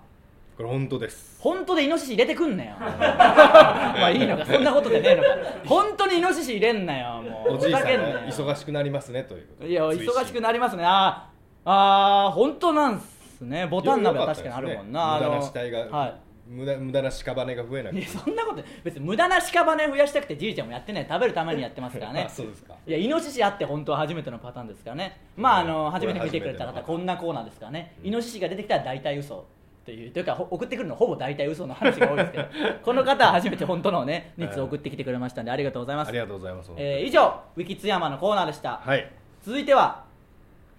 [0.57, 1.41] これ本当です。
[1.41, 2.77] 本当でイノシシ入れてくんなよ。
[2.79, 4.47] まあいいのか。
[4.47, 5.29] そんなことでねえのか。
[5.67, 7.23] 本当にイノシシ入れんなよ。
[7.23, 7.55] もう。
[7.55, 8.15] おじいさんふざけんなよ。
[8.15, 10.85] が忙しくなりますねということいや忙しくななりますね。
[10.87, 13.67] あーあー本当なんすね。
[13.67, 15.17] ボタン鍋は確かにあるもんな。
[15.19, 16.15] 無駄なあの死体が、はい
[16.53, 22.25] 無駄無駄な屍が増えなくいてやそんなこと別に無駄な屍増やしたくてじいちゃんもやってない食べるためにやってますからね。
[22.29, 22.75] あそうですか。
[22.87, 25.19] いやイノシシあって本当は初めてのパターンですからね。
[25.37, 27.95] まああの初めて見てくれた方こんなコーナーですからね。
[28.03, 29.45] イノシシが出てきたら大体嘘。
[29.83, 32.45] っていうというかほ送ってくるのほぼ大体嘘の話が多いですけど。
[32.85, 36.09] この方は初めて本当のね2通送ってきてくれましたんでありがとうございます。
[36.11, 39.11] ありがとうございます、えー以上ウィキ津山のコーナーでした、はい。
[39.43, 40.05] 続いては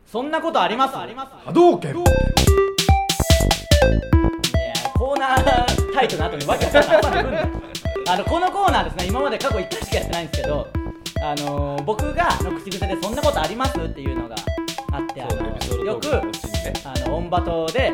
[0.06, 0.96] そんなことあります？
[0.96, 1.94] 波動拳
[5.14, 7.52] コーナータイトルの後にわけわかんない
[8.10, 10.68] あのこのコーナーですね今まで過去1回しかやってないんですけど
[11.24, 14.36] あのー僕がの口癖で「そんなことあります?」っていうのが
[14.92, 17.94] あってあのよくあのオンバトで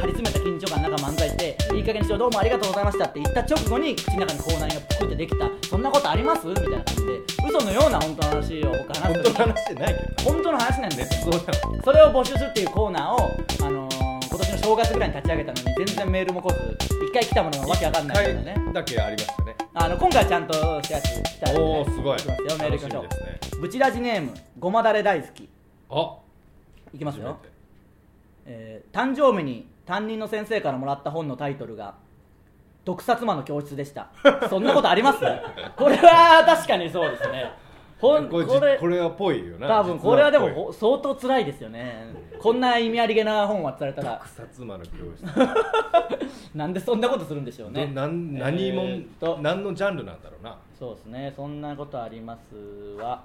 [0.00, 7.12] 張り詰めた緊張感の中漫才して「いい加減にしろどうもありがとうございました」って言った直後に口の中に口内がポクってできた「そんなことあります?」みたいな感じで
[7.48, 10.30] 嘘のような本当の話を僕話す本当の話じゃないけど。
[10.30, 11.40] 本当の話なんですそうだ
[11.84, 13.16] それを募集するっていうコーナーを、
[13.66, 14.05] あのー
[14.66, 16.76] 正月ぐらいに立ち上げたのに全然メールも来ず
[17.08, 19.56] 一回来たものがわけわかんないのでね回だけありましたね。
[19.74, 20.52] あの今回はちゃんと
[20.82, 22.18] したやつ来たんで、ね、おーすごい。
[22.18, 23.02] きますよメールいきましょう。
[23.04, 23.08] ね。
[23.60, 25.48] ブチラジネームごまだれ大好き。
[25.88, 26.16] あ
[26.92, 27.36] いきますよ。
[28.46, 31.94] えー誕生日に担任の先生からもらった本のタイトルが
[32.84, 34.08] 「毒殺魔の教室」でした。
[34.50, 35.20] そんなことあります？
[35.76, 37.52] これは確かにそうですね
[37.98, 39.68] ほんこれじこれはぽいよな。
[39.68, 42.06] 多分これはでも相当辛いですよね。
[42.38, 44.20] こんな意味ありげな本渡されたら。
[44.22, 45.24] 草妻の教室。
[46.54, 47.86] なんでそんなことするんでしょうね。
[47.86, 50.58] どなん何も、えー何のジャンルなんだろうな。
[50.78, 51.32] そうですね。
[51.34, 52.54] そんなことあります
[53.00, 53.22] は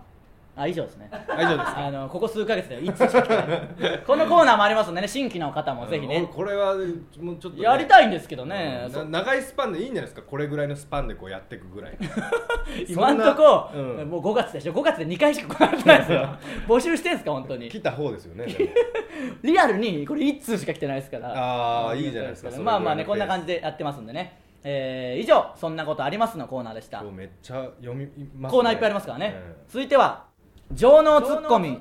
[0.56, 1.10] あ以上ですね。
[1.12, 1.86] あ以上ですか？
[1.88, 4.00] あのここ数ヶ月でいつしか来てない。
[4.06, 5.08] このコーナーもありますんでね。
[5.08, 6.30] 新規の方もぜひうんね。
[6.32, 6.76] これは
[7.20, 10.22] もうちょっとね、やりたいんですけどね、長いスパンでいいんじゃないですか？
[10.24, 11.98] これぐらいのスパンでこうやっていくぐらい
[12.88, 14.10] 今んとこ、うん。
[14.10, 14.74] もう5月でしょ。
[14.74, 16.30] 5月で2回しか来られてないですよ
[16.68, 17.70] 募集してんすか本当に。
[17.70, 18.46] 来た方ですよね
[19.44, 21.34] リアルにこれ1通しか来てないですから。
[21.36, 27.02] あーいいじゃないですかまあまあねこんな感じでやってますんでね、えー以上「そんなことあります」のコーナーでした。
[27.04, 29.56] めっちゃ読みます、ね、コーナーいっぱいありますからね、うん。
[29.70, 30.26] 続いては
[30.74, 31.78] 情能ツッコミ。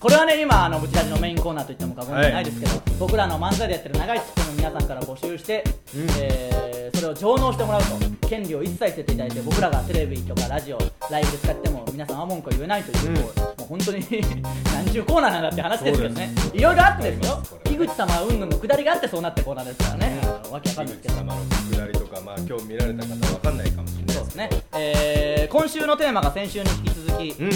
[0.00, 8.28] これはね今あのブチラジのメインコーナーといっても過言じゃないですけど、僕らの漫才でやってる長いツッコミを皆さんから募集して、うんえーそれを上納してもらうと。
[8.28, 10.78] 権利を一切捨てていただいて僕らがテレビとかラジオ
[11.10, 13.32] ライブで使っても皆さんは文句を言えないという、うんもう
[13.68, 14.04] 本当に
[14.72, 16.30] 何十コーナーなんだって話ですけどね。
[16.52, 17.32] いろいろあってですよ。
[17.34, 20.20] わかります井口様うんぬんのくだりがあってそうなってコーナーですからね、
[20.50, 23.88] わけわかんないですけど井口様の下りとかまあ今日見られた方わかんないかも。
[23.88, 27.50] しれないそうですね、えー今週のテーマが先週に引き続き、うん。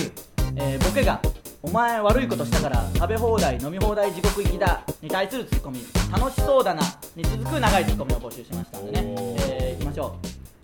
[0.56, 1.20] えーボケが
[1.64, 5.78] 「お前悪いことしたから食べ放題飲み放題地獄行きだ」に対するツッコミ
[6.10, 6.82] 「楽しそうだな」
[7.14, 9.14] に続く長いツッコミを募集しましたんでね。
[9.48, 10.16] えー、いきましょ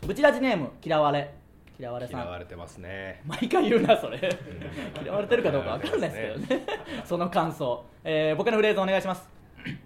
[0.02, 0.06] う。
[0.08, 1.32] ブチラジネーム嫌われ。
[1.78, 2.20] 嫌われさん。
[2.20, 3.22] 嫌われてますね。
[3.24, 4.18] 毎回言うなそれ。
[5.00, 6.66] 嫌われてるかどうかわかんないですけどね。
[7.04, 9.28] その感想、えー、ボケのフレーズお願いします。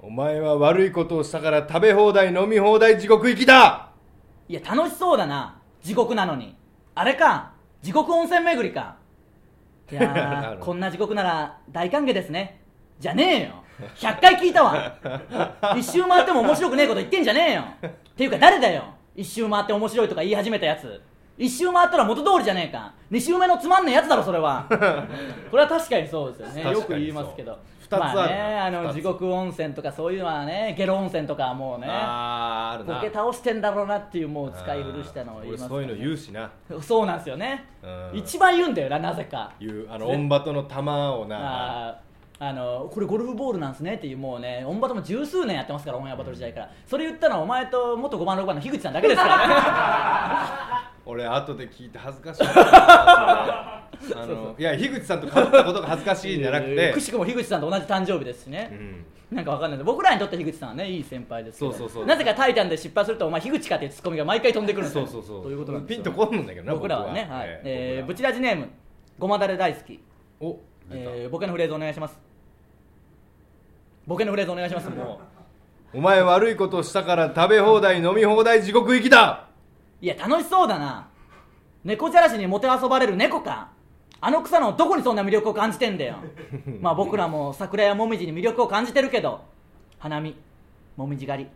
[0.01, 3.91] お前は悪いことをしたから食べ放題飲み放題地獄行きだ。
[4.49, 5.59] いや楽しそうだな。
[5.83, 6.57] 地獄なのに。
[6.95, 7.53] あれか。
[7.83, 8.97] 地獄温泉巡りか
[9.93, 12.61] いや こんな地獄なら大歓迎ですね。
[12.99, 13.63] じゃねえよ。
[13.97, 14.95] 100回聞いたわ。
[15.77, 17.63] 一周回っても面白くねえこと言ってんじゃねえよ。
[17.87, 18.85] っていうか誰だよ。
[19.15, 21.03] 一周回って面白いとか言い始めたやつ。
[21.37, 22.93] 一周回ったら元通りじゃねえか。
[23.11, 24.67] 二周目のつまんねえやつだろそれは。
[25.51, 26.73] これは確かにそうですよね。
[26.73, 27.59] よく言いますけど
[27.99, 36.51] つあるまあねあの地獄温泉とかそういうのはねゲロ温泉とかはもうねあーあボケ倒してんだろうなっていうもう使い古したのを言います俺そういうの言うしな。
[36.81, 38.19] そうなんですよね、うん。
[38.19, 39.53] 一番言うんだよななぜか。
[39.61, 41.99] 言うあのオンバトの球をな。
[42.39, 46.71] あのこれゴルフボールなんですねっていうもうねオンバトも十数年やってますからオンエアバトル時代から。
[46.87, 52.43] それ言ったのはお前と元5番6番の樋口さんだけですからね 俺後で聞いて恥ずかしい
[54.15, 56.93] あのいや樋口さんと被ったことが恥ずかしいんじゃなくて。
[56.93, 58.71] くしくも樋口さんと同じ誕生日ですしね、
[59.31, 59.37] うん。
[59.37, 59.79] なんかわかんない。
[59.79, 61.73] けど僕らにとって樋口さんはねいい先輩ですけど。
[61.73, 65.07] そうそうそうなぜか「タイタン」で失敗するとお前樋口かっていうツッコミが毎回飛んでくるんですよ。
[65.07, 65.43] そうそうそう。
[65.45, 66.03] ということなんですよ。
[66.05, 67.13] ピンとこんのんだけどな僕らは。
[67.13, 67.49] ねはい。
[67.49, 68.07] ええー僕ら。
[68.07, 68.69] ブチラジネーム
[69.19, 70.01] ごまだれ大好き。
[70.41, 70.59] お
[70.91, 72.19] えー、ボケのフレーズお願いします。
[74.07, 74.91] ボケのフレーズお願いします。
[74.91, 75.21] も
[75.95, 79.52] うお前悪いことしたから食べ放題飲み放題地獄行きだ
[80.03, 81.09] いや楽しそうだな。
[81.85, 83.71] 猫じゃらしにもてあそばれる猫か。
[84.21, 86.17] あの草のどこにそんな魅力を感じてんだよ。
[86.83, 89.43] まあ僕らも桜やもみじに魅力を感じてるけど。
[90.01, 90.37] 花見。
[90.97, 91.51] もみじ狩り。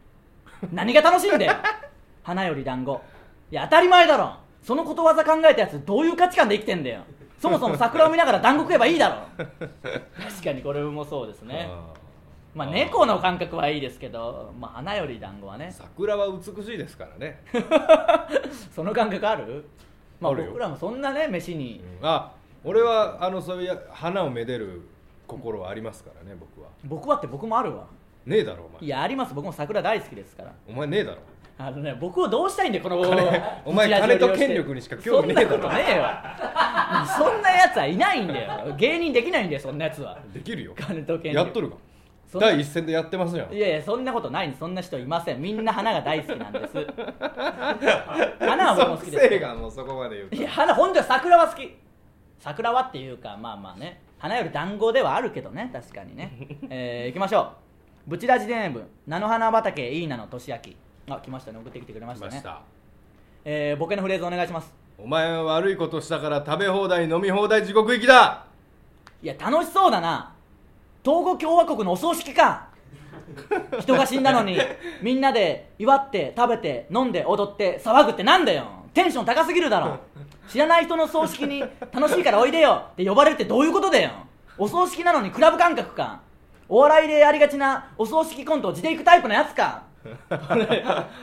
[0.73, 1.55] 何が楽しいんだよ。
[2.23, 3.03] 花より団子。
[3.51, 4.37] いや当たり前だろ。
[4.63, 7.03] そのことわざ考えたやつどういう価値観で生きてんだよ。
[7.41, 9.45] そもそも桜を見ながら団子食えばいいだろ。
[10.23, 11.69] 確かにこれもそうですね。
[11.69, 12.06] あ
[12.57, 15.67] まあ猫の感覚はいいですけど、まあ、花より団子はね。
[15.67, 17.43] ー桜は美しいですからね、
[18.75, 19.67] その感覚ある？
[20.19, 22.33] まあ僕らもそんなね飯に、あ
[22.65, 24.81] 俺はあのそういう花をめでる
[25.27, 26.69] 心はありますからね僕は。
[26.85, 27.85] 僕はって僕もあるわ。
[28.25, 28.83] ねえだろお前。
[28.85, 29.35] いやあります。
[29.35, 30.53] 僕も桜大好きですから。
[30.67, 31.19] お前ねえだろ。
[31.59, 33.01] あのね僕をどうしたいんだよこの
[33.67, 35.49] お前金と権力にしか興味ねえだろ。
[35.51, 37.07] そんなことねえわ。
[37.19, 38.75] そんなやつはいないんだよ。
[38.77, 40.19] 芸人できないんだよそんなやつは。
[40.33, 40.75] できるよ。
[40.75, 41.37] 金と権力。
[41.37, 41.86] やっとるがそんな
[42.33, 44.61] 第一線でやってますよいやいやそんなことないんです。
[44.61, 45.41] そんな人いません。
[45.41, 46.75] みんな花が大好きなんです。
[48.41, 49.39] 花は僕も好きです。
[49.39, 50.37] がもうそこまで言うと。
[50.37, 51.77] いや花本当は桜は好き。
[52.39, 54.03] 桜はっていうかまあまあね。
[54.19, 55.71] 花より団子ではあるけどね。
[55.73, 56.33] 確かにね。
[56.69, 57.53] えー、いきましょ
[58.07, 58.11] う。
[58.11, 58.89] ブチラジネーム。
[59.07, 60.77] 菜の花畑いいなのとしあき
[61.09, 61.59] あ来ましたね。
[61.59, 62.33] 送ってきてくれましたね。
[62.33, 62.61] ました。
[63.45, 64.75] えー、ボケのフレーズお願いします。
[64.99, 68.47] お前は悪いことしたから食べ放題飲み放題地獄行きだ。
[69.23, 70.36] いや楽しそうだな
[71.07, 72.67] 東郷共和国のお葬式か。
[73.79, 74.59] 人が死んだのに
[75.01, 78.67] みんなで祝って食べて飲んで踊って騒ぐってなんだよ。
[78.93, 80.01] テンション高すぎるだろ。
[80.49, 81.61] 知らない人の葬式に
[81.93, 82.87] 楽しいからおいでよ。
[82.91, 84.11] って呼ばれるってどういうことだよ。
[84.59, 86.23] お葬式なのにクラブ感覚か。
[86.69, 89.85] お笑いでやりがちなお葬式コントを地で行くタイプのやつか。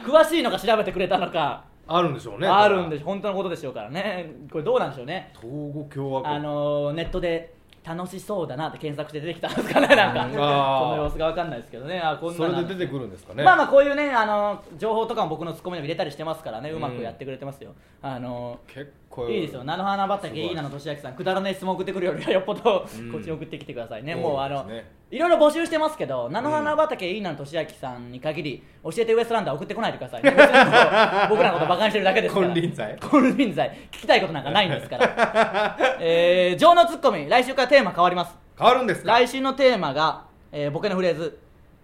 [0.06, 1.66] 詳しいのか調べてくれたのか。
[1.86, 2.48] あるんでしょうね。
[2.48, 4.32] あるんでしょ本当のことでしょうからね。
[4.50, 5.34] これどうなんでしょうね。
[5.42, 6.36] 東郷共和国。
[6.36, 10.26] あのーネットで楽しそうだなって検索して出てきたんですかねなんか。
[10.26, 10.32] うん。
[10.34, 12.00] その様子が分かんないですけどね。
[12.00, 12.54] あこんなの。
[12.54, 13.44] それで出てくるんですかね。
[13.44, 16.72] まあまあこういうねあの情報とかも僕のツッコミでも入れたりしてますからね。
[16.72, 19.64] うまくやってくれてますよ、あの結構いいですよ。
[19.64, 20.48] 菜の花畑い。
[20.48, 23.12] いいなのとしあきさんくだらない質問送ってくるよりは よっぽどうん。
[23.12, 24.66] こっちに送ってきてくださいね、もうあの
[25.12, 30.32] いろいろ募集してますけど菜の花畑いいなのとしあきさんに限り教えてウエストランドは送ってこないでくださいね。
[31.30, 32.34] 僕らのことバカにしてるだけです。
[32.34, 35.78] から金輪際金輪際聞きたいことなんかないんですから。
[36.02, 38.36] えー、情のツッコミ来週からテーマ変わります。
[38.58, 39.12] 変わるんですか？
[39.12, 41.40] 来週のテーマが、えーボケのフレーズ。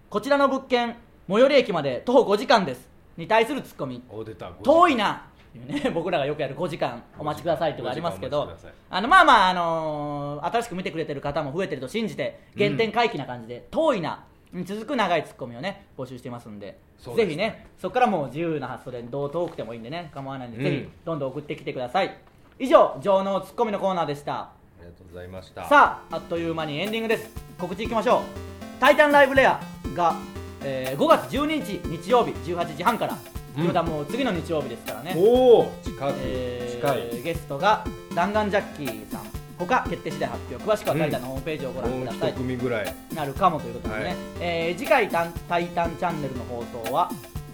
[0.08, 0.96] こちらの物件
[1.28, 2.88] 最寄り駅まで徒歩5時間です。
[3.16, 4.02] に対するツッコミ。
[4.10, 4.50] お出た。
[4.62, 5.26] 遠いな
[5.58, 8.56] ね 僕らがよくやる5時間お待ちくださいっていうのがありますけ5ど
[8.88, 16.78] あのまあまあ、あのー新しく見てくれてる方も増えてると信じて原点回帰な感じで、遠いなに続く長いツッコミをね募集してますんで
[17.16, 20.64] ぜひねそこからもう自由な発想でどう遠くてもいいんでね構わないんで、うん。
[20.64, 22.16] ぜひどんどん送ってきてください。
[22.58, 24.34] 以上情のツッコミのコーナーでした。
[24.34, 25.64] ありがとうございました。
[25.64, 27.30] さああっという間にエンディングです。
[27.58, 28.20] 告知いきましょう
[28.80, 29.60] 「タイタンライブレア
[29.94, 30.14] が」
[30.62, 33.16] えー5月12日日曜日18時半から、
[33.50, 33.54] うん。
[33.54, 36.98] ということはもう次の日曜日ですからね、おお近く、え近い。
[37.20, 37.84] ー、ゲストが
[38.14, 39.22] 弾丸ジャッキーさん
[39.58, 42.94] 他決定次第発表詳しくはタイタンのホームページをご覧ください、一組ぐらい。
[43.14, 44.16] なるかもということでね、はい。
[44.40, 47.10] えー次回タン「タイタンチャンネル」の放送は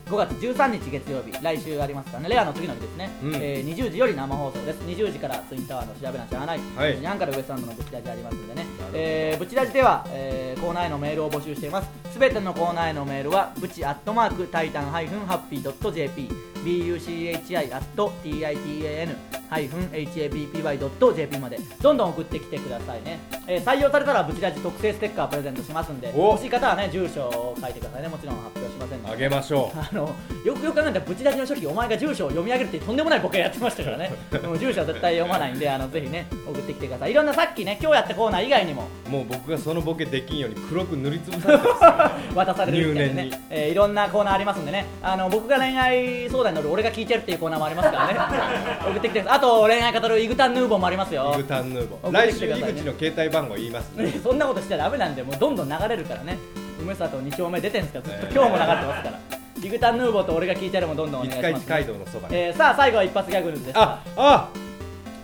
[0.07, 2.29] 5月13日月曜日来週ありますからね。
[2.29, 3.35] レアの次の日ですね、うん。
[3.35, 4.79] えー20時より生放送です。
[4.83, 6.95] 20時からツインタワーの調べなしゃあない、はい。
[6.95, 8.67] 2時半からウエストランドのブチラジありますんでね。
[8.95, 11.89] えーブチラジでは、えーコーナーへのメールを募集しています。
[12.13, 16.29] すべてのコーナーへのメールはブチアットマークタイタンハイフンハッピードット JP
[16.65, 17.35] buchi
[17.75, 21.59] アット titan ハイフン happy ドット JP まで。
[21.81, 26.13] どんどん送ってきてくださいね、えー採用されたらブチラジ特製ステッカープレゼントしますんで。
[26.15, 28.09] お欲しい方はね住所を書いてくださいね。
[28.09, 29.79] もちろん発表しませんのあでげましょう。
[29.81, 30.15] あの
[30.45, 34.13] よくよく考えたらブチラジの初期お前が住所を読み上げるってとんでもないボケやってましたからね。
[34.31, 37.13] で も住所は絶対読まないんであのぜひね送ってきてください。
[37.13, 38.89] いろんなさっきね今日やったコーナー以外にも。
[39.09, 43.31] もう僕がそのボケできんように黒く塗りつぶされてます渡されるみたいなね。
[43.49, 44.85] えーいろんなコーナーありますんでね。
[45.03, 48.17] あの僕が恋愛相談に乗る俺が聞いてるっていうコーナーもありますからね。
[48.87, 51.33] 送ってきてあと恋愛語るイグタンヌーボーもありますよ。
[51.35, 52.13] イグタンヌーボー。
[52.13, 53.91] 来週井口の携帯番号言います。
[53.93, 56.39] ね そんなことしちゃダメなんでもうどんどん流れるからね。
[56.81, 58.31] 梅里2丁目出てんすからずっとえ。
[58.31, 59.19] ー今日も流れてますから、
[59.65, 62.37] イグタンヌーボーと俺が聞いてるもどんどんお願いします、五日市街道のそばに。
[62.37, 63.71] えーさあ最後は一発ギャグです。
[63.75, 64.49] ああ。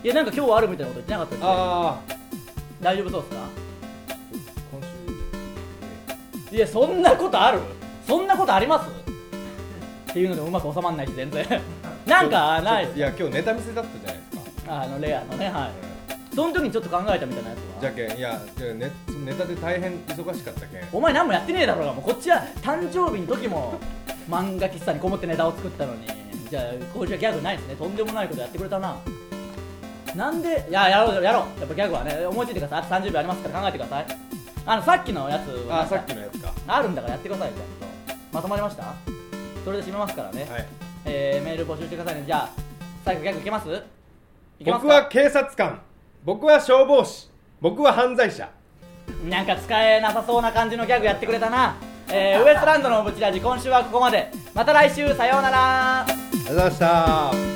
[0.03, 1.97] いやなんか今日はあるみたいなこと言ってなかったですねあ
[2.81, 3.37] 大丈夫そうですか？
[6.51, 7.59] いやそんなことある？
[8.07, 8.89] そんなことあります？
[10.11, 11.45] っていうのでもうまく収まんないし全然
[12.05, 12.91] なんかない。
[12.95, 14.17] いや今日ネタ見せだったじゃない。
[14.17, 14.23] で
[14.59, 15.71] すかあのレアのねはい。
[16.35, 17.81] その時にちょっと考えたみたいなやつは？
[17.81, 18.91] じゃけんいやネ
[19.25, 20.87] ネタで大変忙しかったけん。
[20.91, 23.79] お前何もやってねえだろうがもうこっちは誕生日の時も
[24.29, 26.07] 漫画喫茶にこもってネタを作ったのに。
[26.49, 26.63] じゃあ
[26.93, 27.75] こっちはギャグないですね。
[27.75, 28.97] とんでもないことやってくれたな。
[30.15, 31.59] なんでいややろうやろう。
[31.59, 32.79] やっぱギャグはね思いついてください。
[32.79, 34.05] あと30秒ありますから考えてください。
[34.65, 36.51] あのさっきのやつはあさっきのやつか。
[36.67, 38.15] あるんだからやってくださいちゃんと。
[38.31, 38.93] まとまりました？
[39.65, 40.67] それで締めますからね、はい
[41.05, 42.23] えーメール募集してくださいね。
[42.25, 42.49] じゃあ
[43.05, 43.83] 最後ギャグいけます？
[44.59, 44.87] いけますか？
[44.87, 45.81] 僕は警察官。
[46.23, 47.29] 僕は消防士。
[47.61, 48.49] 僕は犯罪者。
[49.29, 51.75] なんか使えなさそうな感じのギャグやってくれたな、
[52.09, 54.31] えーウエストランドのブチラジ今週はここまで。
[54.53, 56.01] また来週さようなら。
[56.01, 57.52] ありがとうございました